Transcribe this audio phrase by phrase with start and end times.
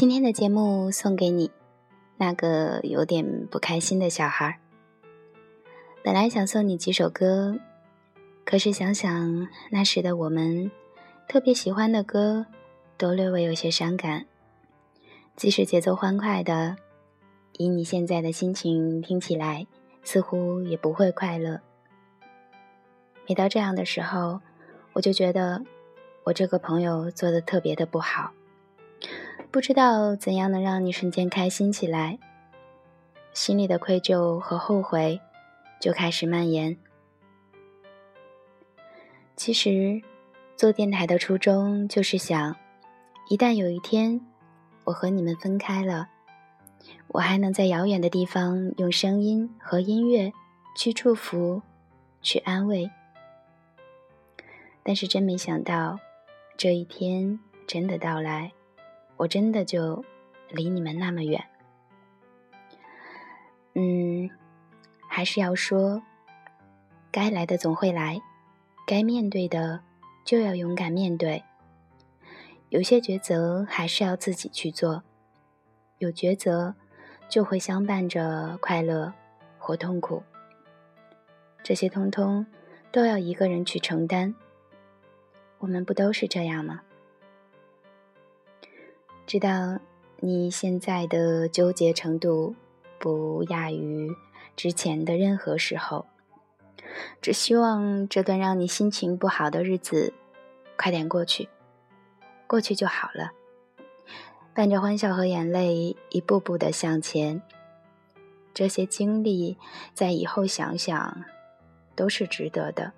[0.00, 1.50] 今天的节目送给你，
[2.16, 4.58] 那个有点不开心的小孩。
[6.02, 7.58] 本来想送你几首歌，
[8.46, 10.70] 可是想想那时的我们，
[11.28, 12.46] 特别喜欢的歌，
[12.96, 14.24] 都略微有些伤感。
[15.36, 16.76] 即使节奏欢快的，
[17.58, 19.66] 以你现在的心情听起来，
[20.02, 21.60] 似乎也不会快乐。
[23.28, 24.40] 每到这样的时候，
[24.94, 25.62] 我就觉得
[26.24, 28.32] 我这个朋友做的特别的不好，
[29.50, 32.18] 不知道怎样能让你瞬间开心起来，
[33.32, 35.20] 心里的愧疚和后悔。
[35.80, 36.76] 就开始蔓延。
[39.34, 40.02] 其实，
[40.54, 42.54] 做电台的初衷就是想，
[43.30, 44.20] 一旦有一天
[44.84, 46.10] 我和你们分开了，
[47.08, 50.30] 我还能在遥远的地方用声音和音乐
[50.76, 51.62] 去祝福、
[52.20, 52.90] 去安慰。
[54.82, 55.98] 但是真没想到，
[56.58, 58.52] 这一天真的到来，
[59.20, 60.02] 我真的就
[60.48, 61.44] 离你们那么远。
[63.74, 64.30] 嗯。
[65.12, 66.02] 还是要说，
[67.10, 68.22] 该来的总会来，
[68.86, 69.80] 该面对的
[70.24, 71.42] 就要勇敢面对。
[72.68, 75.02] 有些抉择还是要自己去做，
[75.98, 76.76] 有抉择
[77.28, 79.12] 就会相伴着快乐
[79.58, 80.22] 或痛苦，
[81.64, 82.46] 这些通通
[82.92, 84.32] 都要一个人去承担。
[85.58, 86.82] 我们不都是这样吗？
[89.30, 89.78] 知道
[90.18, 92.56] 你现在的纠结程度
[92.98, 94.12] 不亚于。
[94.56, 96.06] 之前的任何时候，
[97.22, 100.12] 只希望这段让你心情不好的日子
[100.76, 101.48] 快点过去，
[102.48, 103.30] 过去就好了。
[104.52, 107.40] 伴着欢笑和眼泪，一步步的向前。
[108.52, 109.56] 这些经历，
[109.94, 111.24] 在以后想想，
[111.94, 112.92] 都是值得的。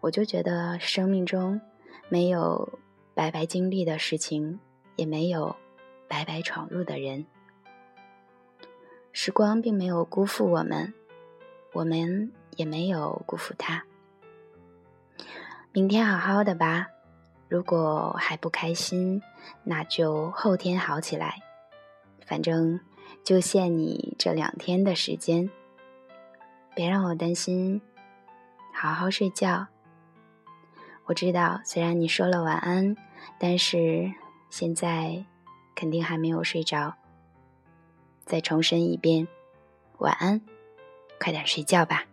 [0.00, 1.60] 我就觉得，生命中
[2.08, 2.80] 没有
[3.14, 4.58] 白白经历的事情，
[4.96, 5.54] 也没有
[6.08, 7.24] 白白闯入的人。
[9.12, 10.92] 时光并没有辜负我们，
[11.72, 13.84] 我们也没有辜负他。
[15.70, 16.88] 明天好好的吧，
[17.48, 19.22] 如果还不开心，
[19.62, 21.40] 那就后天好起来。
[22.26, 22.80] 反正
[23.22, 25.48] 就限你这两天的时间，
[26.74, 27.80] 别让我担心，
[28.72, 29.68] 好好睡觉。
[31.06, 32.96] 我知道，虽然你说了晚安，
[33.38, 34.10] 但是
[34.48, 35.24] 现在
[35.74, 36.94] 肯定还没有睡着。
[38.24, 39.28] 再重申一遍，
[39.98, 40.40] 晚安，
[41.20, 42.04] 快点睡觉吧。